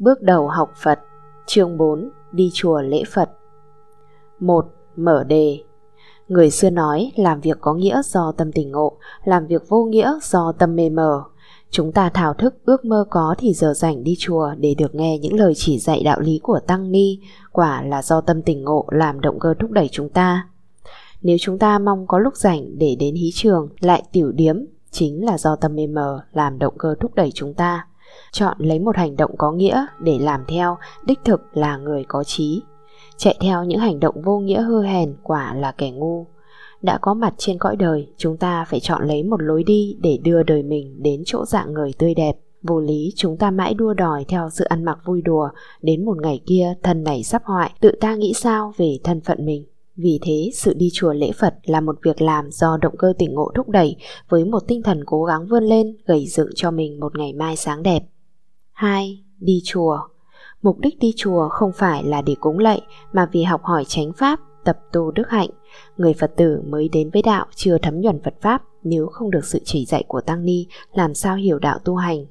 Bước 0.00 0.22
đầu 0.22 0.48
học 0.48 0.72
Phật 0.82 0.98
Chương 1.46 1.76
4 1.76 2.10
Đi 2.32 2.50
chùa 2.52 2.80
lễ 2.80 3.02
Phật 3.12 3.30
1. 4.38 4.66
Mở 4.96 5.24
đề 5.24 5.58
Người 6.28 6.50
xưa 6.50 6.70
nói 6.70 7.12
làm 7.16 7.40
việc 7.40 7.58
có 7.60 7.74
nghĩa 7.74 8.02
do 8.04 8.32
tâm 8.32 8.52
tình 8.52 8.70
ngộ, 8.70 8.96
làm 9.24 9.46
việc 9.46 9.68
vô 9.68 9.84
nghĩa 9.84 10.18
do 10.22 10.52
tâm 10.58 10.76
mê 10.76 10.90
mờ. 10.90 11.22
Chúng 11.70 11.92
ta 11.92 12.10
thảo 12.14 12.34
thức 12.34 12.54
ước 12.64 12.84
mơ 12.84 13.04
có 13.10 13.34
thì 13.38 13.52
giờ 13.52 13.72
rảnh 13.76 14.04
đi 14.04 14.14
chùa 14.18 14.50
để 14.58 14.74
được 14.78 14.94
nghe 14.94 15.18
những 15.18 15.34
lời 15.34 15.52
chỉ 15.56 15.78
dạy 15.78 16.02
đạo 16.04 16.20
lý 16.20 16.40
của 16.42 16.60
Tăng 16.66 16.92
Ni, 16.92 17.18
quả 17.52 17.82
là 17.82 18.02
do 18.02 18.20
tâm 18.20 18.42
tình 18.42 18.64
ngộ 18.64 18.86
làm 18.90 19.20
động 19.20 19.38
cơ 19.38 19.54
thúc 19.58 19.70
đẩy 19.70 19.88
chúng 19.92 20.08
ta. 20.08 20.48
Nếu 21.22 21.36
chúng 21.40 21.58
ta 21.58 21.78
mong 21.78 22.06
có 22.06 22.18
lúc 22.18 22.36
rảnh 22.36 22.78
để 22.78 22.96
đến 22.98 23.14
hí 23.14 23.30
trường, 23.34 23.68
lại 23.80 24.02
tiểu 24.12 24.32
điếm, 24.32 24.56
chính 24.90 25.24
là 25.24 25.38
do 25.38 25.56
tâm 25.56 25.74
mê 25.74 25.86
mờ 25.86 26.20
làm 26.32 26.58
động 26.58 26.74
cơ 26.78 26.94
thúc 27.00 27.14
đẩy 27.14 27.30
chúng 27.34 27.54
ta. 27.54 27.86
Chọn 28.32 28.56
lấy 28.58 28.78
một 28.78 28.96
hành 28.96 29.16
động 29.16 29.36
có 29.38 29.52
nghĩa 29.52 29.86
để 29.98 30.18
làm 30.18 30.44
theo, 30.48 30.76
đích 31.06 31.18
thực 31.24 31.56
là 31.56 31.76
người 31.76 32.04
có 32.08 32.24
trí. 32.24 32.62
Chạy 33.16 33.36
theo 33.40 33.64
những 33.64 33.78
hành 33.78 34.00
động 34.00 34.22
vô 34.22 34.38
nghĩa 34.38 34.62
hư 34.62 34.82
hèn 34.82 35.16
quả 35.22 35.54
là 35.54 35.72
kẻ 35.72 35.90
ngu. 35.90 36.26
Đã 36.82 36.98
có 36.98 37.14
mặt 37.14 37.34
trên 37.36 37.58
cõi 37.58 37.76
đời, 37.76 38.08
chúng 38.16 38.36
ta 38.36 38.64
phải 38.64 38.80
chọn 38.80 39.06
lấy 39.06 39.22
một 39.22 39.42
lối 39.42 39.64
đi 39.64 39.96
để 40.00 40.18
đưa 40.22 40.42
đời 40.42 40.62
mình 40.62 41.02
đến 41.02 41.22
chỗ 41.26 41.44
dạng 41.44 41.72
người 41.72 41.92
tươi 41.98 42.14
đẹp. 42.14 42.36
Vô 42.62 42.80
lý 42.80 43.12
chúng 43.16 43.36
ta 43.36 43.50
mãi 43.50 43.74
đua 43.74 43.94
đòi 43.94 44.24
theo 44.28 44.50
sự 44.50 44.64
ăn 44.64 44.84
mặc 44.84 44.98
vui 45.04 45.22
đùa, 45.22 45.48
đến 45.82 46.04
một 46.04 46.16
ngày 46.22 46.40
kia 46.46 46.74
thân 46.82 47.04
này 47.04 47.22
sắp 47.22 47.42
hoại, 47.44 47.72
tự 47.80 47.92
ta 48.00 48.14
nghĩ 48.14 48.32
sao 48.34 48.72
về 48.76 48.98
thân 49.04 49.20
phận 49.20 49.46
mình. 49.46 49.64
Vì 50.02 50.18
thế, 50.22 50.50
sự 50.54 50.74
đi 50.74 50.88
chùa 50.92 51.12
lễ 51.12 51.30
Phật 51.40 51.54
là 51.64 51.80
một 51.80 51.96
việc 52.02 52.22
làm 52.22 52.50
do 52.50 52.76
động 52.82 52.96
cơ 52.98 53.12
tỉnh 53.18 53.34
ngộ 53.34 53.52
thúc 53.54 53.68
đẩy 53.68 53.96
với 54.28 54.44
một 54.44 54.62
tinh 54.68 54.82
thần 54.82 55.04
cố 55.06 55.24
gắng 55.24 55.46
vươn 55.46 55.64
lên, 55.64 55.96
gầy 56.06 56.26
dựng 56.26 56.48
cho 56.54 56.70
mình 56.70 57.00
một 57.00 57.18
ngày 57.18 57.32
mai 57.32 57.56
sáng 57.56 57.82
đẹp. 57.82 58.02
2. 58.72 59.24
Đi 59.38 59.62
chùa 59.64 59.98
Mục 60.62 60.78
đích 60.78 60.98
đi 60.98 61.12
chùa 61.16 61.48
không 61.48 61.72
phải 61.74 62.04
là 62.04 62.22
để 62.22 62.34
cúng 62.40 62.58
lạy 62.58 62.80
mà 63.12 63.28
vì 63.32 63.42
học 63.42 63.60
hỏi 63.64 63.84
chánh 63.88 64.12
pháp, 64.12 64.40
tập 64.64 64.78
tu 64.92 65.10
đức 65.10 65.28
hạnh. 65.28 65.50
Người 65.96 66.14
Phật 66.14 66.32
tử 66.36 66.62
mới 66.66 66.88
đến 66.88 67.10
với 67.10 67.22
đạo 67.22 67.46
chưa 67.54 67.78
thấm 67.78 68.00
nhuần 68.00 68.22
Phật 68.22 68.34
Pháp 68.40 68.62
nếu 68.82 69.06
không 69.06 69.30
được 69.30 69.44
sự 69.44 69.60
chỉ 69.64 69.84
dạy 69.84 70.04
của 70.08 70.20
Tăng 70.20 70.44
Ni 70.44 70.66
làm 70.92 71.14
sao 71.14 71.36
hiểu 71.36 71.58
đạo 71.58 71.78
tu 71.84 71.96
hành. 71.96 72.26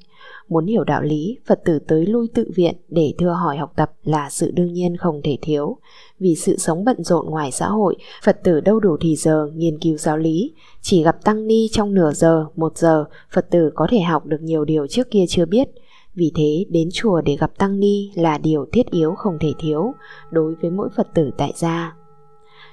Muốn 0.50 0.66
hiểu 0.66 0.84
đạo 0.84 1.02
lý, 1.02 1.38
Phật 1.48 1.62
tử 1.66 1.80
tới 1.80 2.06
lui 2.06 2.28
tự 2.34 2.52
viện 2.56 2.76
để 2.90 3.14
thưa 3.18 3.30
hỏi 3.30 3.58
học 3.58 3.74
tập 3.76 3.92
là 4.04 4.30
sự 4.30 4.52
đương 4.52 4.74
nhiên 4.74 4.98
không 4.98 5.22
thể 5.24 5.38
thiếu. 5.42 5.78
Vì 6.20 6.36
sự 6.36 6.58
sống 6.58 6.86
bận 6.86 7.04
rộn 7.04 7.26
ngoài 7.30 7.52
xã 7.52 7.68
hội, 7.68 7.96
Phật 8.24 8.40
tử 8.44 8.60
đâu 8.60 8.80
đủ 8.80 8.98
thì 9.02 9.16
giờ 9.16 9.52
nghiên 9.56 9.80
cứu 9.80 9.98
giáo 9.98 10.18
lý. 10.18 10.54
Chỉ 10.82 11.04
gặp 11.04 11.24
Tăng 11.24 11.48
Ni 11.48 11.68
trong 11.72 11.94
nửa 11.94 12.12
giờ, 12.12 12.46
một 12.56 12.78
giờ, 12.78 13.06
Phật 13.34 13.50
tử 13.52 13.72
có 13.76 13.88
thể 13.90 14.00
học 14.00 14.26
được 14.26 14.42
nhiều 14.42 14.66
điều 14.66 14.88
trước 14.88 15.12
kia 15.12 15.26
chưa 15.30 15.46
biết. 15.46 15.68
Vì 16.16 16.32
thế, 16.36 16.66
đến 16.70 16.90
chùa 16.94 17.22
để 17.22 17.36
gặp 17.40 17.58
Tăng 17.58 17.80
Ni 17.80 18.12
là 18.16 18.38
điều 18.38 18.66
thiết 18.72 18.92
yếu 18.92 19.16
không 19.16 19.38
thể 19.40 19.54
thiếu 19.60 19.94
đối 20.32 20.56
với 20.56 20.72
mỗi 20.72 20.90
Phật 20.96 21.08
tử 21.14 21.32
tại 21.38 21.54
gia. 21.56 21.96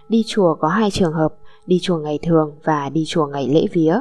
Đi 0.09 0.25
chùa 0.27 0.55
có 0.55 0.69
hai 0.69 0.91
trường 0.91 1.13
hợp, 1.13 1.35
đi 1.67 1.79
chùa 1.83 1.99
ngày 1.99 2.19
thường 2.23 2.55
và 2.65 2.89
đi 2.89 3.05
chùa 3.07 3.27
ngày 3.27 3.49
lễ 3.49 3.67
vía. 3.73 3.95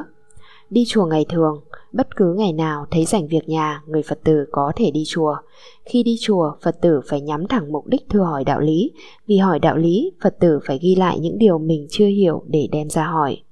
Đi 0.70 0.84
chùa 0.88 1.06
ngày 1.06 1.26
thường, 1.28 1.60
bất 1.92 2.16
cứ 2.16 2.34
ngày 2.34 2.52
nào 2.52 2.86
thấy 2.90 3.04
rảnh 3.04 3.26
việc 3.26 3.48
nhà, 3.48 3.82
người 3.86 4.02
Phật 4.02 4.18
tử 4.24 4.46
có 4.52 4.72
thể 4.76 4.90
đi 4.90 5.04
chùa. 5.06 5.36
Khi 5.84 6.02
đi 6.02 6.16
chùa, 6.20 6.52
Phật 6.62 6.80
tử 6.80 7.00
phải 7.08 7.20
nhắm 7.20 7.46
thẳng 7.48 7.72
mục 7.72 7.86
đích 7.86 8.08
thưa 8.10 8.20
hỏi 8.20 8.44
đạo 8.44 8.60
lý. 8.60 8.90
Vì 9.26 9.36
hỏi 9.36 9.58
đạo 9.58 9.76
lý, 9.76 10.12
Phật 10.22 10.36
tử 10.40 10.60
phải 10.66 10.78
ghi 10.82 10.94
lại 10.94 11.18
những 11.20 11.38
điều 11.38 11.58
mình 11.58 11.86
chưa 11.90 12.06
hiểu 12.06 12.42
để 12.46 12.68
đem 12.72 12.90
ra 12.90 13.06
hỏi. 13.06 13.42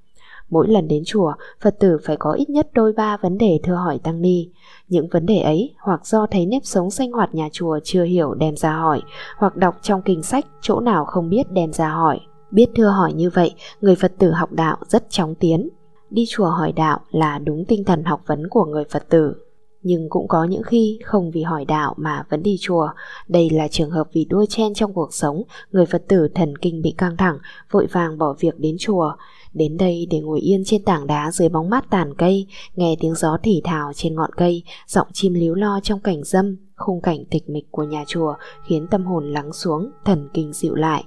Mỗi 0.51 0.69
lần 0.69 0.89
đến 0.89 1.03
chùa, 1.07 1.33
Phật 1.61 1.79
tử 1.79 1.99
phải 2.05 2.17
có 2.17 2.33
ít 2.33 2.51
nhất 2.51 2.69
đôi 2.73 2.93
ba 2.93 3.17
vấn 3.17 3.39
đề 3.39 3.61
thưa 3.63 3.75
hỏi 3.75 3.99
Tăng 3.99 4.23
Ni. 4.23 4.49
Những 4.89 5.09
vấn 5.09 5.27
đề 5.27 5.39
ấy 5.39 5.75
hoặc 5.79 6.07
do 6.07 6.27
thấy 6.31 6.47
nếp 6.47 6.63
sống 6.65 6.91
sinh 6.91 7.13
hoạt 7.13 7.35
nhà 7.35 7.49
chùa 7.53 7.79
chưa 7.85 8.05
hiểu 8.05 8.35
đem 8.35 8.57
ra 8.57 8.73
hỏi, 8.73 9.03
hoặc 9.37 9.57
đọc 9.57 9.75
trong 9.83 10.03
kinh 10.03 10.23
sách 10.23 10.47
chỗ 10.61 10.81
nào 10.81 11.05
không 11.05 11.31
biết 11.31 11.53
đem 11.53 11.73
ra 11.73 11.89
hỏi. 11.89 12.21
Biết 12.51 12.67
thưa 12.77 12.89
hỏi 12.89 13.13
như 13.13 13.31
vậy, 13.31 13.55
người 13.81 13.95
Phật 13.95 14.13
tử 14.19 14.31
học 14.31 14.53
đạo 14.53 14.77
rất 14.89 15.11
chóng 15.11 15.35
tiến. 15.35 15.69
Đi 16.11 16.25
chùa 16.29 16.47
hỏi 16.47 16.73
đạo 16.73 17.01
là 17.11 17.39
đúng 17.39 17.65
tinh 17.69 17.85
thần 17.85 18.05
học 18.05 18.23
vấn 18.27 18.49
của 18.51 18.65
người 18.65 18.85
Phật 18.91 19.09
tử. 19.09 19.35
Nhưng 19.83 20.09
cũng 20.09 20.29
có 20.29 20.45
những 20.45 20.63
khi 20.63 20.99
không 21.05 21.31
vì 21.31 21.43
hỏi 21.43 21.65
đạo 21.65 21.95
mà 21.97 22.25
vẫn 22.31 22.43
đi 22.43 22.57
chùa. 22.61 22.89
Đây 23.29 23.51
là 23.51 23.69
trường 23.69 23.91
hợp 23.91 24.09
vì 24.13 24.25
đua 24.25 24.47
chen 24.49 24.75
trong 24.75 24.93
cuộc 24.93 25.15
sống, 25.15 25.43
người 25.71 25.87
Phật 25.87 26.05
tử 26.09 26.29
thần 26.35 26.59
kinh 26.59 26.83
bị 26.83 26.95
căng 26.99 27.17
thẳng, 27.17 27.39
vội 27.71 27.87
vàng 27.93 28.19
bỏ 28.19 28.35
việc 28.41 28.59
đến 28.59 28.77
chùa. 28.79 29.13
Đến 29.53 29.77
đây 29.77 30.07
để 30.11 30.21
ngồi 30.21 30.41
yên 30.41 30.63
trên 30.67 30.85
tảng 30.85 31.07
đá 31.07 31.31
dưới 31.31 31.49
bóng 31.49 31.71
mát 31.71 31.85
tàn 31.91 32.15
cây, 32.15 32.47
nghe 32.75 32.97
tiếng 33.01 33.15
gió 33.15 33.39
thì 33.43 33.61
thào 33.65 33.93
trên 33.95 34.15
ngọn 34.15 34.31
cây, 34.37 34.63
giọng 34.87 35.09
chim 35.13 35.35
líu 35.35 35.55
lo 35.55 35.81
trong 35.83 36.01
cảnh 36.01 36.25
dâm, 36.25 36.57
khung 36.77 37.01
cảnh 37.01 37.25
tịch 37.31 37.49
mịch 37.49 37.71
của 37.71 37.83
nhà 37.83 38.05
chùa 38.07 38.35
khiến 38.69 38.87
tâm 38.91 39.05
hồn 39.05 39.33
lắng 39.33 39.53
xuống, 39.53 39.91
thần 40.05 40.29
kinh 40.35 40.53
dịu 40.53 40.75
lại. 40.75 41.05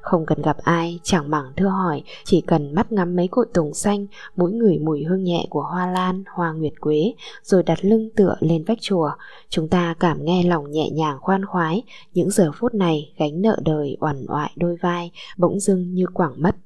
Không 0.00 0.26
cần 0.26 0.42
gặp 0.42 0.56
ai, 0.62 1.00
chẳng 1.02 1.30
mảng 1.30 1.52
thưa 1.56 1.68
hỏi, 1.68 2.02
chỉ 2.24 2.40
cần 2.40 2.74
mắt 2.74 2.92
ngắm 2.92 3.16
mấy 3.16 3.28
cội 3.28 3.46
tùng 3.54 3.74
xanh, 3.74 4.06
mỗi 4.36 4.52
người 4.52 4.78
mùi 4.78 5.04
hương 5.04 5.24
nhẹ 5.24 5.46
của 5.50 5.62
hoa 5.62 5.90
lan, 5.90 6.24
hoa 6.34 6.52
nguyệt 6.52 6.80
quế, 6.80 7.14
rồi 7.42 7.62
đặt 7.62 7.84
lưng 7.84 8.10
tựa 8.16 8.36
lên 8.40 8.64
vách 8.64 8.80
chùa. 8.80 9.10
Chúng 9.48 9.68
ta 9.68 9.94
cảm 10.00 10.24
nghe 10.24 10.42
lòng 10.42 10.70
nhẹ 10.70 10.90
nhàng 10.90 11.18
khoan 11.20 11.44
khoái, 11.44 11.82
những 12.14 12.30
giờ 12.30 12.50
phút 12.54 12.74
này 12.74 13.12
gánh 13.16 13.42
nợ 13.42 13.58
đời 13.64 13.96
oằn 14.00 14.26
oại 14.28 14.52
đôi 14.56 14.76
vai, 14.80 15.10
bỗng 15.36 15.60
dưng 15.60 15.94
như 15.94 16.06
quảng 16.14 16.42
mất. 16.42 16.56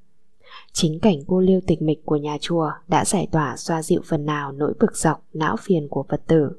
Chính 0.73 1.01
cảnh 1.01 1.19
cô 1.27 1.41
liêu 1.41 1.61
tịch 1.67 1.83
mịch 1.83 2.05
của 2.05 2.17
nhà 2.17 2.39
chùa 2.41 2.71
đã 2.89 3.05
giải 3.05 3.29
tỏa 3.33 3.57
xoa 3.57 3.83
dịu 3.83 4.01
phần 4.05 4.27
nào 4.27 4.53
nỗi 4.53 4.75
bực 4.81 4.97
dọc, 4.97 5.25
não 5.33 5.57
phiền 5.57 5.89
của 5.89 6.05
Phật 6.09 6.23
tử. 6.27 6.51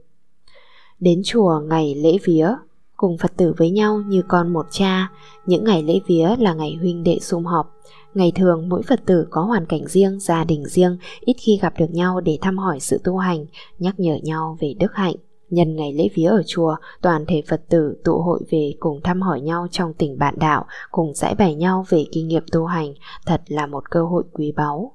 Đến 1.00 1.22
chùa 1.26 1.60
ngày 1.70 1.96
lễ 1.96 2.18
vía, 2.24 2.50
cùng 2.98 3.18
Phật 3.18 3.38
tử 3.38 3.54
với 3.58 3.70
nhau 3.70 4.02
như 4.08 4.22
con 4.28 4.54
một 4.54 4.66
cha, 4.72 5.12
những 5.46 5.64
ngày 5.64 5.84
lễ 5.84 6.00
vía 6.08 6.36
là 6.40 6.54
ngày 6.54 6.78
huynh 6.80 7.04
đệ 7.04 7.20
sum 7.22 7.44
họp. 7.44 7.76
Ngày 8.14 8.32
thường 8.36 8.70
mỗi 8.70 8.82
Phật 8.84 9.06
tử 9.06 9.28
có 9.30 9.42
hoàn 9.42 9.66
cảnh 9.66 9.88
riêng, 9.88 10.20
gia 10.20 10.44
đình 10.44 10.64
riêng, 10.66 10.98
ít 11.22 11.36
khi 11.40 11.60
gặp 11.62 11.74
được 11.78 11.92
nhau 11.92 12.22
để 12.22 12.38
thăm 12.42 12.58
hỏi 12.58 12.80
sự 12.80 13.00
tu 13.04 13.18
hành, 13.18 13.46
nhắc 13.80 14.00
nhở 14.00 14.18
nhau 14.24 14.58
về 14.60 14.74
đức 14.80 14.94
hạnh. 14.94 15.16
Nhân 15.50 15.76
ngày 15.76 15.94
lễ 15.94 16.08
vía 16.16 16.26
ở 16.26 16.44
chùa, 16.48 16.76
toàn 17.02 17.26
thể 17.28 17.42
Phật 17.48 17.62
tử 17.70 17.98
tụ 18.04 18.22
hội 18.22 18.42
về 18.52 18.74
cùng 18.80 19.02
thăm 19.04 19.22
hỏi 19.22 19.42
nhau 19.42 19.68
trong 19.72 19.94
tình 19.94 20.18
bạn 20.18 20.40
đạo, 20.40 20.66
cùng 20.92 21.14
giải 21.14 21.36
bày 21.36 21.56
nhau 21.56 21.86
về 21.90 22.06
kinh 22.12 22.28
nghiệm 22.28 22.44
tu 22.52 22.66
hành, 22.66 22.94
thật 23.26 23.42
là 23.48 23.68
một 23.68 23.84
cơ 23.90 24.06
hội 24.06 24.24
quý 24.34 24.54
báu. 24.56 24.95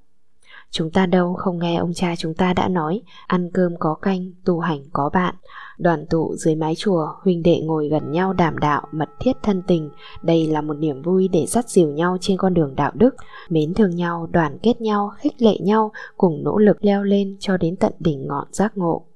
Chúng 0.71 0.91
ta 0.91 1.07
đâu 1.07 1.35
không 1.35 1.59
nghe 1.59 1.77
ông 1.77 1.93
cha 1.95 2.17
chúng 2.17 2.35
ta 2.35 2.55
đã 2.55 2.69
nói, 2.69 3.03
ăn 3.27 3.51
cơm 3.55 3.73
có 3.79 3.95
canh, 3.95 4.31
tu 4.45 4.59
hành 4.59 4.81
có 4.93 5.11
bạn. 5.13 5.35
Đoàn 5.79 6.07
tụ 6.11 6.35
dưới 6.37 6.55
mái 6.55 6.75
chùa, 6.75 7.09
huynh 7.23 7.43
đệ 7.43 7.61
ngồi 7.61 7.89
gần 7.89 8.13
nhau 8.13 8.33
đảm 8.33 8.59
đạo, 8.59 8.83
mật 8.93 9.09
thiết 9.21 9.33
thân 9.43 9.63
tình. 9.67 9.91
Đây 10.23 10.47
là 10.47 10.61
một 10.61 10.75
niềm 10.75 11.03
vui 11.03 11.29
để 11.29 11.47
dắt 11.47 11.69
dìu 11.69 11.89
nhau 11.89 12.17
trên 12.21 12.37
con 12.37 12.55
đường 12.55 12.75
đạo 12.77 12.93
đức, 12.95 13.15
mến 13.49 13.75
thương 13.75 13.97
nhau, 13.97 14.29
đoàn 14.31 14.59
kết 14.63 14.81
nhau, 14.81 15.13
khích 15.19 15.43
lệ 15.43 15.59
nhau, 15.59 15.93
cùng 16.17 16.45
nỗ 16.45 16.59
lực 16.59 16.85
leo 16.85 17.03
lên 17.03 17.37
cho 17.41 17.57
đến 17.57 17.77
tận 17.77 17.93
đỉnh 17.99 18.27
ngọn 18.27 18.47
giác 18.53 18.77
ngộ. 18.77 19.07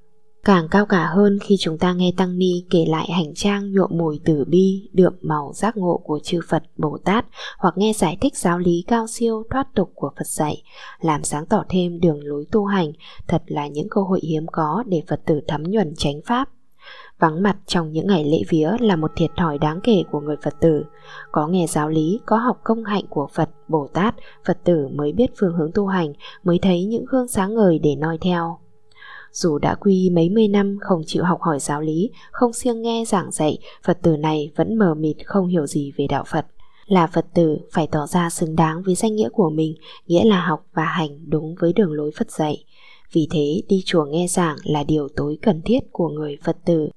Càng 0.45 0.67
cao 0.71 0.85
cả 0.85 1.05
hơn 1.05 1.39
khi 1.41 1.55
chúng 1.59 1.77
ta 1.77 1.93
nghe 1.93 2.11
Tăng 2.17 2.37
Ni 2.37 2.63
kể 2.69 2.85
lại 2.87 3.09
hành 3.11 3.33
trang 3.35 3.71
nhuộm 3.73 3.89
mùi 3.93 4.19
tử 4.25 4.43
bi, 4.47 4.89
đượm 4.93 5.13
màu 5.21 5.51
giác 5.53 5.77
ngộ 5.77 6.01
của 6.03 6.19
chư 6.23 6.39
Phật, 6.49 6.63
Bồ 6.77 6.97
Tát 7.05 7.25
hoặc 7.57 7.77
nghe 7.77 7.93
giải 7.93 8.17
thích 8.21 8.37
giáo 8.37 8.59
lý 8.59 8.83
cao 8.87 9.07
siêu 9.07 9.43
thoát 9.49 9.67
tục 9.75 9.91
của 9.95 10.11
Phật 10.17 10.27
dạy, 10.27 10.63
làm 10.99 11.23
sáng 11.23 11.45
tỏ 11.45 11.63
thêm 11.69 11.99
đường 11.99 12.19
lối 12.23 12.45
tu 12.51 12.65
hành, 12.65 12.91
thật 13.27 13.43
là 13.45 13.67
những 13.67 13.87
cơ 13.89 14.01
hội 14.01 14.19
hiếm 14.23 14.45
có 14.51 14.83
để 14.87 15.01
Phật 15.07 15.21
tử 15.25 15.41
thấm 15.47 15.63
nhuần 15.63 15.93
chánh 15.97 16.21
Pháp. 16.25 16.49
Vắng 17.19 17.43
mặt 17.43 17.57
trong 17.65 17.91
những 17.91 18.07
ngày 18.07 18.23
lễ 18.25 18.41
vía 18.49 18.71
là 18.79 18.95
một 18.95 19.11
thiệt 19.15 19.31
thòi 19.37 19.57
đáng 19.57 19.79
kể 19.83 20.03
của 20.11 20.19
người 20.19 20.37
Phật 20.43 20.53
tử. 20.61 20.85
Có 21.31 21.47
nghe 21.47 21.67
giáo 21.67 21.89
lý, 21.89 22.19
có 22.25 22.37
học 22.37 22.59
công 22.63 22.83
hạnh 22.83 23.05
của 23.09 23.27
Phật, 23.33 23.49
Bồ 23.67 23.87
Tát, 23.93 24.15
Phật 24.45 24.57
tử 24.63 24.87
mới 24.87 25.13
biết 25.13 25.31
phương 25.39 25.53
hướng 25.53 25.71
tu 25.73 25.87
hành, 25.87 26.13
mới 26.43 26.59
thấy 26.61 26.85
những 26.85 27.05
gương 27.07 27.27
sáng 27.27 27.55
ngời 27.55 27.79
để 27.79 27.95
noi 27.95 28.17
theo. 28.21 28.59
Dù 29.35 29.57
đã 29.57 29.75
quy 29.75 30.09
mấy 30.09 30.29
mươi 30.29 30.47
năm 30.47 30.77
không 30.81 31.01
chịu 31.05 31.23
học 31.23 31.41
hỏi 31.41 31.59
giáo 31.59 31.81
lý, 31.81 32.09
không 32.31 32.53
siêng 32.53 32.81
nghe 32.81 33.03
giảng 33.07 33.31
dạy, 33.31 33.57
Phật 33.83 34.01
tử 34.01 34.17
này 34.17 34.51
vẫn 34.55 34.75
mờ 34.75 34.93
mịt 34.93 35.15
không 35.25 35.47
hiểu 35.47 35.67
gì 35.67 35.91
về 35.97 36.07
đạo 36.07 36.23
Phật. 36.27 36.45
Là 36.85 37.07
Phật 37.07 37.25
tử 37.33 37.57
phải 37.71 37.87
tỏ 37.87 38.07
ra 38.07 38.29
xứng 38.29 38.55
đáng 38.55 38.83
với 38.83 38.95
danh 38.95 39.15
nghĩa 39.15 39.29
của 39.29 39.49
mình, 39.49 39.75
nghĩa 40.07 40.23
là 40.23 40.45
học 40.45 40.65
và 40.73 40.83
hành 40.83 41.29
đúng 41.29 41.55
với 41.59 41.73
đường 41.73 41.91
lối 41.91 42.11
Phật 42.17 42.31
dạy. 42.31 42.63
Vì 43.13 43.27
thế 43.31 43.61
đi 43.69 43.81
chùa 43.85 44.05
nghe 44.05 44.27
giảng 44.27 44.57
là 44.63 44.83
điều 44.83 45.07
tối 45.15 45.37
cần 45.41 45.61
thiết 45.65 45.79
của 45.91 46.09
người 46.09 46.37
Phật 46.43 46.57
tử. 46.65 46.89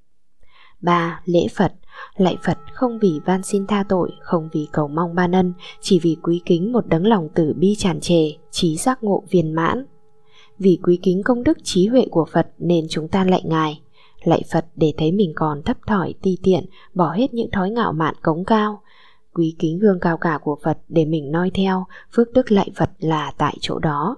3. 0.81 1.21
Lễ 1.25 1.47
Phật 1.55 1.73
Lạy 2.15 2.37
Phật 2.43 2.57
không 2.73 2.99
vì 2.99 3.19
van 3.25 3.43
xin 3.43 3.67
tha 3.67 3.83
tội, 3.89 4.11
không 4.21 4.49
vì 4.51 4.67
cầu 4.71 4.87
mong 4.87 5.15
ban 5.15 5.31
ân, 5.31 5.53
chỉ 5.81 5.99
vì 5.99 6.17
quý 6.23 6.41
kính 6.45 6.71
một 6.71 6.87
đấng 6.87 7.07
lòng 7.07 7.29
tử 7.35 7.53
bi 7.57 7.75
tràn 7.77 7.99
trề, 7.99 8.31
trí 8.51 8.77
giác 8.77 9.03
ngộ 9.03 9.23
viên 9.29 9.53
mãn. 9.53 9.85
Vì 10.59 10.79
quý 10.83 10.99
kính 11.03 11.23
công 11.23 11.43
đức 11.43 11.57
trí 11.63 11.87
huệ 11.87 12.05
của 12.11 12.25
Phật 12.31 12.47
nên 12.57 12.85
chúng 12.89 13.07
ta 13.07 13.23
lạy 13.23 13.41
Ngài. 13.45 13.81
Lạy 14.23 14.41
Phật 14.51 14.65
để 14.75 14.93
thấy 14.97 15.11
mình 15.11 15.33
còn 15.35 15.63
thấp 15.63 15.77
thỏi 15.87 16.13
ti 16.21 16.37
tiện, 16.43 16.65
bỏ 16.93 17.11
hết 17.11 17.33
những 17.33 17.51
thói 17.51 17.69
ngạo 17.69 17.93
mạn 17.93 18.15
cống 18.21 18.45
cao. 18.45 18.81
Quý 19.33 19.55
kính 19.59 19.79
gương 19.79 19.99
cao 19.99 20.17
cả 20.17 20.39
của 20.43 20.57
Phật 20.63 20.77
để 20.89 21.05
mình 21.05 21.31
noi 21.31 21.51
theo, 21.53 21.85
phước 22.15 22.33
đức 22.33 22.51
lạy 22.51 22.69
Phật 22.75 22.89
là 22.99 23.31
tại 23.37 23.57
chỗ 23.61 23.79
đó. 23.79 24.17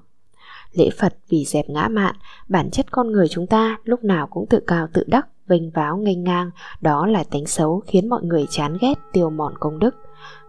Lễ 0.74 0.90
Phật 1.00 1.16
vì 1.30 1.46
dẹp 1.46 1.70
ngã 1.70 1.88
mạn, 1.88 2.16
bản 2.50 2.72
chất 2.72 2.92
con 2.92 3.12
người 3.12 3.28
chúng 3.28 3.48
ta 3.48 3.78
lúc 3.84 4.04
nào 4.04 4.28
cũng 4.28 4.46
tự 4.50 4.60
cao 4.68 4.88
tự 4.94 5.04
đắc, 5.08 5.28
vênh 5.48 5.72
váo 5.72 5.98
nghênh 5.98 6.24
ngang, 6.24 6.52
đó 6.82 7.08
là 7.08 7.24
tánh 7.24 7.46
xấu 7.46 7.80
khiến 7.88 8.10
mọi 8.10 8.24
người 8.24 8.46
chán 8.50 8.78
ghét 8.82 8.94
tiêu 9.14 9.30
mòn 9.30 9.54
công 9.60 9.80
đức. 9.80 9.96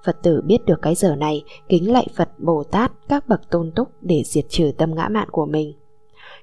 Phật 0.05 0.23
tử 0.23 0.43
biết 0.47 0.59
được 0.67 0.83
cái 0.83 0.95
giờ 0.95 1.17
này, 1.17 1.45
kính 1.69 1.93
lạy 1.93 2.07
Phật 2.17 2.29
Bồ 2.39 2.65
Tát 2.65 2.93
các 3.09 3.29
bậc 3.29 3.51
tôn 3.51 3.71
túc 3.71 3.89
để 4.01 4.23
diệt 4.25 4.45
trừ 4.49 4.73
tâm 4.79 4.95
ngã 4.95 5.09
mạn 5.09 5.29
của 5.31 5.47
mình. 5.47 5.73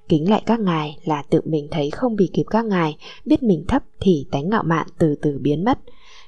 Kính 0.09 0.29
lại 0.29 0.43
các 0.45 0.59
ngài 0.59 0.97
là 1.03 1.23
tự 1.29 1.41
mình 1.45 1.67
thấy 1.71 1.91
không 1.91 2.15
bị 2.15 2.29
kịp 2.33 2.43
các 2.49 2.65
ngài, 2.65 2.97
biết 3.25 3.43
mình 3.43 3.65
thấp 3.67 3.83
thì 3.99 4.25
tánh 4.31 4.49
ngạo 4.49 4.63
mạn 4.63 4.87
từ 4.97 5.15
từ 5.21 5.39
biến 5.41 5.63
mất. 5.63 5.79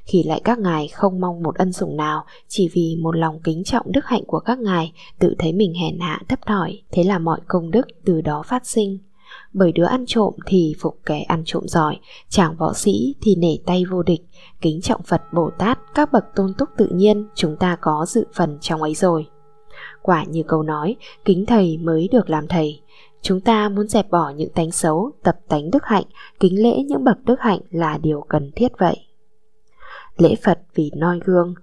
Khi 0.06 0.24
lại 0.24 0.42
các 0.44 0.60
ngài 0.60 0.88
không 0.88 1.20
mong 1.20 1.44
một 1.44 1.56
ân 1.56 1.74
sủng 1.74 1.98
nào, 1.98 2.26
chỉ 2.48 2.70
vì 2.74 2.98
một 3.02 3.16
lòng 3.16 3.40
kính 3.44 3.64
trọng 3.64 3.92
đức 3.92 4.06
hạnh 4.06 4.24
của 4.28 4.40
các 4.40 4.60
ngài, 4.60 4.94
tự 5.20 5.36
thấy 5.40 5.54
mình 5.54 5.74
hèn 5.74 6.00
hạ 6.00 6.22
thấp 6.30 6.40
thỏi, 6.46 6.82
thế 6.92 7.04
là 7.04 7.20
mọi 7.20 7.40
công 7.48 7.72
đức 7.72 7.88
từ 8.06 8.22
đó 8.22 8.44
phát 8.48 8.68
sinh. 8.68 8.98
Bởi 9.54 9.72
đứa 9.72 9.86
ăn 9.86 10.06
trộm 10.08 10.34
thì 10.46 10.76
phục 10.80 11.00
kẻ 11.06 11.22
ăn 11.22 11.44
trộm 11.46 11.68
giỏi, 11.68 12.00
chàng 12.30 12.56
võ 12.56 12.74
sĩ 12.74 13.16
thì 13.22 13.36
nể 13.36 13.58
tay 13.66 13.84
vô 13.92 14.04
địch, 14.04 14.22
kính 14.62 14.82
trọng 14.82 15.04
Phật 15.04 15.22
Bồ 15.34 15.50
Tát, 15.60 15.80
các 15.96 16.12
bậc 16.12 16.26
tôn 16.36 16.54
túc 16.58 16.70
tự 16.78 16.88
nhiên, 16.94 17.28
chúng 17.36 17.56
ta 17.56 17.78
có 17.82 18.06
dự 18.08 18.28
phần 18.34 18.58
trong 18.62 18.82
ấy 18.82 18.96
rồi. 18.96 19.26
Quả 20.02 20.24
như 20.24 20.44
câu 20.48 20.64
nói, 20.64 20.96
kính 21.26 21.46
thầy 21.46 21.78
mới 21.78 22.08
được 22.12 22.30
làm 22.30 22.48
thầy, 22.48 22.82
Chúng 23.22 23.42
ta 23.42 23.70
muốn 23.70 23.88
dẹp 23.88 24.10
bỏ 24.12 24.30
những 24.30 24.50
tánh 24.50 24.72
xấu, 24.72 25.12
tập 25.24 25.40
tánh 25.48 25.72
đức 25.72 25.84
hạnh, 25.84 26.04
kính 26.40 26.64
lễ 26.64 26.84
những 26.84 27.04
bậc 27.04 27.18
đức 27.26 27.40
hạnh 27.40 27.60
là 27.70 27.98
điều 27.98 28.22
cần 28.30 28.52
thiết 28.56 28.72
vậy. 28.78 28.98
Lễ 30.18 30.36
Phật 30.44 30.60
vì 30.76 30.92
noi 30.96 31.20
gương, 31.26 31.54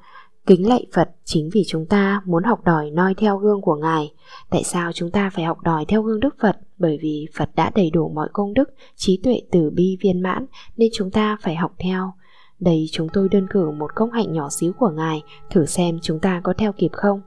kính 0.46 0.69
lạy 0.69 0.87
Phật 0.94 1.10
chính 1.25 1.50
vì 1.52 1.62
chúng 1.66 1.87
ta 1.87 2.22
muốn 2.25 2.44
học 2.44 2.64
đòi 2.64 2.90
noi 2.90 3.14
theo 3.14 3.38
gương 3.38 3.60
của 3.60 3.76
Ngài. 3.76 4.12
Tại 4.50 4.64
sao 4.64 4.93
chúng 4.93 5.10
ta 5.10 5.31
phải 5.34 5.44
học 5.44 5.60
đòi 5.62 5.84
theo 5.84 6.02
gương 6.02 6.20
Đức 6.20 6.37
Phật? 6.40 6.56
Bởi 6.78 6.99
vì 7.02 7.26
Phật 7.37 7.50
đã 7.55 7.70
đầy 7.75 7.90
đủ 7.90 8.08
mọi 8.08 8.28
công 8.32 8.54
đức, 8.54 8.70
trí 8.96 9.20
tuệ 9.25 9.40
từ 9.52 9.70
bi 9.70 9.96
viên 10.00 10.20
mãn 10.20 10.46
nên 10.76 10.90
chúng 10.94 11.11
ta 11.11 11.37
phải 11.43 11.56
học 11.56 11.72
theo. 11.78 12.12
Đây 12.61 12.87
chúng 12.93 13.08
tôi 13.12 13.28
đơn 13.28 13.46
cử 13.50 13.70
một 13.70 13.90
công 13.94 14.11
hạnh 14.11 14.32
nhỏ 14.32 14.49
xíu 14.50 14.72
của 14.72 14.90
Ngài, 14.90 15.22
thử 15.50 15.66
xem 15.66 15.99
chúng 16.02 16.20
ta 16.20 16.40
có 16.44 16.54
theo 16.58 16.72
kịp 16.72 16.90
không. 16.93 17.20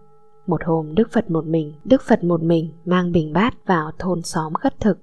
Một 0.52 0.66
hôm 0.66 0.96
Đức 0.96 1.12
Phật 1.12 1.32
một 1.32 1.46
mình, 1.46 1.74
Đức 1.86 2.02
Phật 2.08 2.24
một 2.24 2.44
mình 2.44 2.70
mang 2.86 3.12
bình 3.12 3.34
bát 3.34 3.66
vào 3.66 3.92
thôn 4.00 4.22
xóm 4.22 4.54
khất 4.54 4.80
thực. 4.80 4.98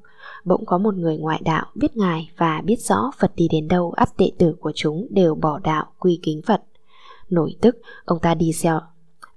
Bỗng 0.44 0.66
có 0.66 0.78
một 0.78 0.94
người 0.94 1.16
ngoại 1.18 1.40
đạo 1.44 1.66
biết 1.74 1.96
Ngài 1.96 2.30
và 2.36 2.62
biết 2.64 2.80
rõ 2.80 3.10
Phật 3.18 3.32
đi 3.36 3.48
đến 3.50 3.68
đâu 3.68 3.92
ắt 3.96 4.08
đệ 4.18 4.30
tử 4.38 4.54
của 4.60 4.72
chúng 4.74 5.06
đều 5.10 5.34
bỏ 5.34 5.58
đạo 5.58 5.86
quy 5.98 6.20
kính 6.22 6.42
Phật. 6.46 6.62
Nổi 7.30 7.56
tức, 7.60 7.76
ông 8.04 8.18
ta 8.18 8.34
đi 8.34 8.52
theo 8.62 8.80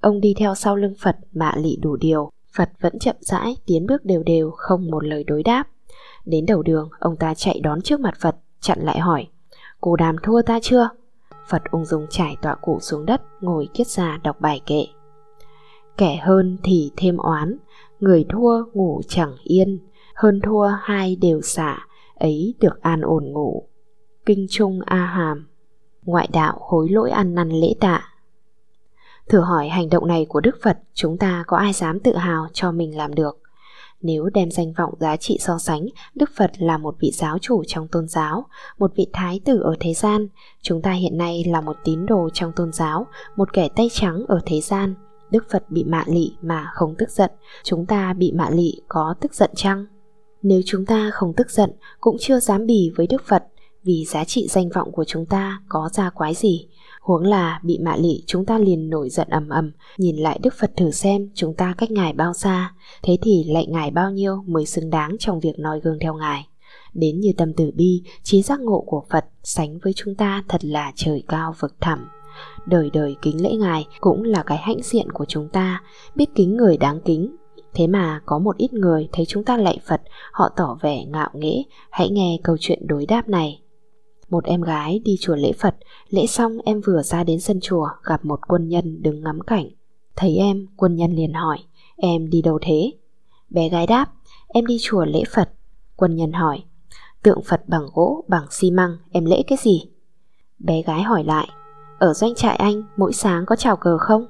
Ông 0.01 0.21
đi 0.21 0.33
theo 0.37 0.55
sau 0.55 0.75
lưng 0.75 0.93
Phật 1.01 1.17
mạ 1.33 1.53
lị 1.57 1.75
đủ 1.81 1.95
điều. 1.95 2.31
Phật 2.55 2.69
vẫn 2.81 2.99
chậm 2.99 3.15
rãi, 3.19 3.57
tiến 3.65 3.87
bước 3.87 4.05
đều 4.05 4.23
đều, 4.23 4.51
không 4.51 4.91
một 4.91 5.03
lời 5.03 5.23
đối 5.23 5.43
đáp. 5.43 5.67
Đến 6.25 6.45
đầu 6.45 6.63
đường, 6.63 6.89
ông 6.99 7.15
ta 7.15 7.33
chạy 7.33 7.59
đón 7.59 7.81
trước 7.81 7.99
mặt 7.99 8.13
Phật, 8.21 8.35
chặn 8.61 8.79
lại 8.81 8.99
hỏi 8.99 9.27
Cô 9.81 9.95
đàm 9.95 10.15
thua 10.23 10.41
ta 10.41 10.59
chưa? 10.61 10.89
Phật 11.47 11.61
ung 11.71 11.85
dung 11.85 12.07
trải 12.09 12.35
tọa 12.41 12.55
cụ 12.55 12.79
xuống 12.81 13.05
đất, 13.05 13.21
ngồi 13.41 13.69
kiết 13.73 13.87
già 13.87 14.19
đọc 14.23 14.41
bài 14.41 14.61
kệ 14.65 14.85
kẻ 15.97 16.15
hơn 16.15 16.57
thì 16.63 16.91
thêm 16.97 17.17
oán 17.17 17.57
người 17.99 18.25
thua 18.29 18.63
ngủ 18.73 19.01
chẳng 19.07 19.35
yên 19.43 19.79
hơn 20.15 20.39
thua 20.43 20.67
hai 20.81 21.15
đều 21.15 21.41
xả 21.41 21.77
ấy 22.15 22.53
được 22.59 22.81
an 22.81 23.01
ổn 23.01 23.31
ngủ 23.31 23.67
kinh 24.25 24.45
trung 24.49 24.79
a 24.85 25.05
hàm 25.05 25.47
ngoại 26.03 26.27
đạo 26.33 26.57
hối 26.61 26.89
lỗi 26.89 27.11
ăn 27.11 27.35
năn 27.35 27.49
lễ 27.49 27.73
tạ 27.79 28.03
thử 29.29 29.39
hỏi 29.39 29.69
hành 29.69 29.89
động 29.89 30.07
này 30.07 30.25
của 30.29 30.41
đức 30.41 30.55
phật 30.63 30.77
chúng 30.93 31.17
ta 31.17 31.43
có 31.47 31.57
ai 31.57 31.73
dám 31.73 31.99
tự 31.99 32.15
hào 32.15 32.47
cho 32.53 32.71
mình 32.71 32.97
làm 32.97 33.15
được 33.15 33.41
nếu 34.01 34.29
đem 34.33 34.51
danh 34.51 34.73
vọng 34.73 34.93
giá 34.99 35.17
trị 35.17 35.37
so 35.39 35.57
sánh, 35.57 35.85
Đức 36.15 36.29
Phật 36.37 36.51
là 36.57 36.77
một 36.77 36.95
vị 36.99 37.11
giáo 37.13 37.37
chủ 37.41 37.63
trong 37.67 37.87
tôn 37.87 38.07
giáo, 38.07 38.45
một 38.79 38.91
vị 38.95 39.07
thái 39.13 39.39
tử 39.45 39.59
ở 39.59 39.75
thế 39.79 39.93
gian. 39.93 40.27
Chúng 40.61 40.81
ta 40.81 40.91
hiện 40.91 41.17
nay 41.17 41.43
là 41.47 41.61
một 41.61 41.77
tín 41.83 42.05
đồ 42.05 42.29
trong 42.33 42.51
tôn 42.55 42.71
giáo, 42.73 43.07
một 43.35 43.53
kẻ 43.53 43.67
tay 43.75 43.87
trắng 43.91 44.23
ở 44.27 44.39
thế 44.45 44.61
gian. 44.61 44.95
Đức 45.31 45.45
Phật 45.51 45.63
bị 45.69 45.83
mạ 45.83 46.03
lị 46.07 46.33
mà 46.41 46.67
không 46.73 46.95
tức 46.97 47.09
giận, 47.09 47.31
chúng 47.63 47.85
ta 47.85 48.13
bị 48.13 48.31
mạ 48.31 48.49
lị 48.49 48.81
có 48.87 49.15
tức 49.21 49.33
giận 49.33 49.51
chăng? 49.55 49.85
Nếu 50.41 50.61
chúng 50.65 50.85
ta 50.85 51.11
không 51.13 51.33
tức 51.37 51.51
giận 51.51 51.71
cũng 51.99 52.17
chưa 52.19 52.39
dám 52.39 52.65
bì 52.65 52.91
với 52.95 53.07
Đức 53.07 53.21
Phật 53.27 53.43
vì 53.83 54.05
giá 54.05 54.23
trị 54.23 54.47
danh 54.49 54.69
vọng 54.69 54.91
của 54.91 55.03
chúng 55.03 55.25
ta 55.25 55.61
có 55.69 55.89
ra 55.93 56.09
quái 56.09 56.33
gì. 56.33 56.67
Huống 57.01 57.23
là 57.23 57.59
bị 57.63 57.79
mạ 57.79 57.95
lị 57.95 58.23
chúng 58.25 58.45
ta 58.45 58.57
liền 58.57 58.89
nổi 58.89 59.09
giận 59.09 59.27
ầm 59.29 59.49
ầm, 59.49 59.71
nhìn 59.97 60.17
lại 60.17 60.39
Đức 60.43 60.53
Phật 60.59 60.71
thử 60.77 60.91
xem 60.91 61.29
chúng 61.33 61.53
ta 61.53 61.73
cách 61.77 61.91
Ngài 61.91 62.13
bao 62.13 62.33
xa, 62.33 62.73
thế 63.03 63.17
thì 63.21 63.43
lại 63.47 63.65
Ngài 63.67 63.91
bao 63.91 64.11
nhiêu 64.11 64.43
mới 64.47 64.65
xứng 64.65 64.89
đáng 64.89 65.15
trong 65.19 65.39
việc 65.39 65.59
noi 65.59 65.79
gương 65.83 65.99
theo 66.01 66.13
Ngài. 66.13 66.47
Đến 66.93 67.19
như 67.19 67.31
tâm 67.37 67.53
tử 67.53 67.71
bi, 67.75 68.03
trí 68.23 68.41
giác 68.41 68.59
ngộ 68.59 68.83
của 68.87 69.03
Phật 69.09 69.25
sánh 69.43 69.79
với 69.79 69.93
chúng 69.93 70.15
ta 70.15 70.43
thật 70.47 70.65
là 70.65 70.91
trời 70.95 71.23
cao 71.27 71.53
vực 71.59 71.75
thẳm 71.79 72.07
đời 72.65 72.89
đời 72.93 73.15
kính 73.21 73.43
lễ 73.43 73.55
ngài 73.55 73.87
cũng 73.99 74.23
là 74.23 74.43
cái 74.43 74.57
hãnh 74.57 74.81
diện 74.83 75.11
của 75.11 75.25
chúng 75.25 75.49
ta, 75.49 75.83
biết 76.15 76.25
kính 76.35 76.57
người 76.57 76.77
đáng 76.77 76.99
kính. 77.05 77.35
Thế 77.73 77.87
mà 77.87 78.21
có 78.25 78.39
một 78.39 78.57
ít 78.57 78.73
người 78.73 79.09
thấy 79.11 79.25
chúng 79.25 79.43
ta 79.43 79.57
lạy 79.57 79.79
phật, 79.87 80.01
họ 80.31 80.49
tỏ 80.55 80.77
vẻ 80.81 81.05
ngạo 81.05 81.29
nghễ. 81.33 81.63
Hãy 81.89 82.09
nghe 82.09 82.39
câu 82.43 82.57
chuyện 82.59 82.87
đối 82.87 83.05
đáp 83.05 83.29
này. 83.29 83.61
Một 84.29 84.45
em 84.45 84.61
gái 84.61 85.01
đi 85.05 85.15
chùa 85.19 85.35
lễ 85.35 85.51
phật, 85.59 85.75
lễ 86.09 86.25
xong 86.25 86.57
em 86.65 86.81
vừa 86.81 87.01
ra 87.03 87.23
đến 87.23 87.39
sân 87.39 87.59
chùa, 87.61 87.87
gặp 88.03 88.25
một 88.25 88.39
quân 88.47 88.67
nhân 88.67 89.01
đứng 89.01 89.23
ngắm 89.23 89.39
cảnh. 89.47 89.69
Thấy 90.15 90.37
em, 90.37 90.67
quân 90.75 90.95
nhân 90.95 91.15
liền 91.15 91.33
hỏi, 91.33 91.57
em 91.97 92.29
đi 92.29 92.41
đâu 92.41 92.59
thế? 92.61 92.91
Bé 93.49 93.69
gái 93.69 93.87
đáp, 93.87 94.13
em 94.47 94.65
đi 94.65 94.77
chùa 94.81 95.05
lễ 95.05 95.23
phật. 95.33 95.49
Quân 95.95 96.15
nhân 96.15 96.31
hỏi, 96.31 96.63
tượng 97.23 97.41
phật 97.43 97.61
bằng 97.67 97.85
gỗ, 97.93 98.23
bằng 98.27 98.45
xi 98.51 98.71
măng, 98.71 98.97
em 99.11 99.25
lễ 99.25 99.43
cái 99.47 99.57
gì? 99.61 99.83
Bé 100.59 100.81
gái 100.81 101.01
hỏi 101.01 101.23
lại 101.23 101.47
ở 102.01 102.13
doanh 102.13 102.35
trại 102.35 102.55
anh 102.55 102.83
mỗi 102.97 103.13
sáng 103.13 103.45
có 103.45 103.55
chào 103.55 103.77
cờ 103.77 103.97
không? 103.97 104.27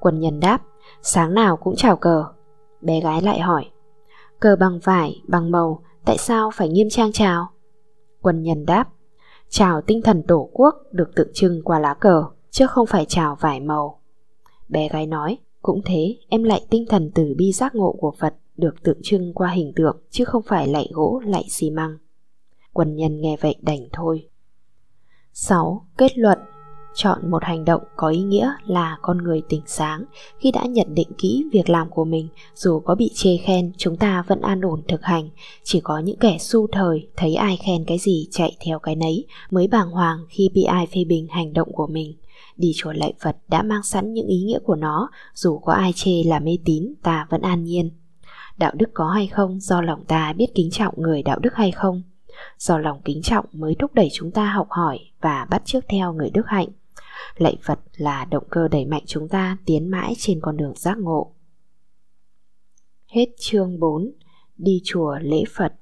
Quân 0.00 0.20
nhân 0.20 0.40
đáp, 0.40 0.62
sáng 1.02 1.34
nào 1.34 1.56
cũng 1.56 1.76
chào 1.76 1.96
cờ. 1.96 2.24
Bé 2.80 3.00
gái 3.00 3.22
lại 3.22 3.40
hỏi, 3.40 3.64
cờ 4.40 4.56
bằng 4.56 4.78
vải, 4.84 5.22
bằng 5.28 5.50
màu, 5.50 5.82
tại 6.04 6.18
sao 6.18 6.50
phải 6.54 6.68
nghiêm 6.68 6.88
trang 6.90 7.12
chào? 7.12 7.48
Quân 8.22 8.42
nhân 8.42 8.66
đáp, 8.66 8.88
chào 9.48 9.82
tinh 9.82 10.02
thần 10.02 10.22
tổ 10.22 10.50
quốc 10.52 10.74
được 10.92 11.14
tượng 11.14 11.30
trưng 11.34 11.62
qua 11.64 11.78
lá 11.78 11.94
cờ, 11.94 12.24
chứ 12.50 12.66
không 12.66 12.86
phải 12.86 13.06
chào 13.08 13.36
vải 13.40 13.60
màu. 13.60 14.00
Bé 14.68 14.88
gái 14.88 15.06
nói, 15.06 15.38
cũng 15.62 15.82
thế, 15.84 16.16
em 16.28 16.44
lại 16.44 16.66
tinh 16.70 16.84
thần 16.88 17.10
từ 17.14 17.34
bi 17.38 17.52
giác 17.52 17.74
ngộ 17.74 17.96
của 17.98 18.12
Phật 18.18 18.34
được 18.56 18.74
tượng 18.82 18.98
trưng 19.02 19.34
qua 19.34 19.50
hình 19.50 19.72
tượng 19.76 19.96
chứ 20.10 20.24
không 20.24 20.42
phải 20.42 20.68
lạy 20.68 20.88
gỗ, 20.92 21.22
lạy 21.24 21.44
xi 21.48 21.70
măng. 21.70 21.98
Quân 22.72 22.96
nhân 22.96 23.20
nghe 23.20 23.36
vậy 23.40 23.54
đành 23.62 23.88
thôi. 23.92 24.28
6. 25.32 25.86
Kết 25.96 26.18
luận 26.18 26.38
chọn 26.96 27.30
một 27.30 27.44
hành 27.44 27.64
động 27.64 27.82
có 27.96 28.08
ý 28.08 28.22
nghĩa 28.22 28.52
là 28.66 28.98
con 29.02 29.18
người 29.18 29.42
tỉnh 29.48 29.62
sáng 29.66 30.04
khi 30.38 30.50
đã 30.50 30.64
nhận 30.66 30.94
định 30.94 31.08
kỹ 31.18 31.44
việc 31.52 31.68
làm 31.68 31.90
của 31.90 32.04
mình, 32.04 32.28
dù 32.54 32.80
có 32.80 32.94
bị 32.94 33.10
chê 33.14 33.36
khen, 33.36 33.72
chúng 33.76 33.96
ta 33.96 34.24
vẫn 34.26 34.40
an 34.40 34.60
ổn 34.60 34.82
thực 34.88 35.02
hành. 35.02 35.28
Chỉ 35.62 35.80
có 35.80 35.98
những 35.98 36.18
kẻ 36.18 36.36
su 36.38 36.66
thời, 36.72 37.08
thấy 37.16 37.34
ai 37.34 37.56
khen 37.56 37.84
cái 37.84 37.98
gì 37.98 38.28
chạy 38.30 38.56
theo 38.60 38.78
cái 38.78 38.96
nấy 38.96 39.26
mới 39.50 39.68
bàng 39.68 39.90
hoàng 39.90 40.18
khi 40.28 40.50
bị 40.54 40.62
ai 40.62 40.86
phê 40.86 41.04
bình 41.04 41.26
hành 41.30 41.52
động 41.52 41.72
của 41.72 41.86
mình. 41.86 42.14
Đi 42.56 42.72
chùa 42.76 42.92
lạy 42.92 43.12
phật 43.20 43.36
đã 43.48 43.62
mang 43.62 43.82
sẵn 43.82 44.12
những 44.12 44.26
ý 44.26 44.42
nghĩa 44.42 44.58
của 44.58 44.76
nó, 44.76 45.10
dù 45.34 45.58
có 45.58 45.72
ai 45.72 45.92
chê 45.94 46.22
là 46.26 46.40
mê 46.40 46.58
tín, 46.64 46.94
ta 47.02 47.26
vẫn 47.30 47.42
an 47.42 47.64
nhiên. 47.64 47.90
Đạo 48.56 48.72
đức 48.74 48.90
có 48.94 49.08
hay 49.08 49.26
không, 49.26 49.60
do 49.60 49.80
lòng 49.82 50.04
ta 50.04 50.32
biết 50.32 50.54
kính 50.54 50.70
trọng 50.70 50.94
người 50.96 51.22
đạo 51.22 51.38
đức 51.38 51.54
hay 51.54 51.70
không? 51.70 52.02
Do 52.58 52.78
lòng 52.78 53.00
kính 53.04 53.22
trọng 53.22 53.44
mới 53.52 53.74
thúc 53.78 53.94
đẩy 53.94 54.08
chúng 54.12 54.30
ta 54.30 54.50
học 54.50 54.66
hỏi 54.70 54.98
và 55.20 55.46
bắt 55.50 55.62
chước 55.64 55.84
theo 55.88 56.12
người 56.12 56.30
đức 56.30 56.46
hạnh. 56.46 56.68
Lạy 57.36 57.56
Phật 57.62 57.80
là 57.96 58.24
động 58.24 58.44
cơ 58.50 58.68
đẩy 58.68 58.84
mạnh 58.84 59.02
chúng 59.06 59.28
ta 59.28 59.56
tiến 59.64 59.90
mãi 59.90 60.14
trên 60.18 60.40
con 60.42 60.56
đường 60.56 60.74
giác 60.76 60.98
ngộ. 60.98 61.32
Hết 63.06 63.26
chương 63.38 63.80
4 63.80 64.12
Đi 64.56 64.80
chùa 64.84 65.18
lễ 65.22 65.44
Phật 65.56 65.72